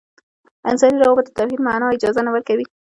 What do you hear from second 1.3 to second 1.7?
توحید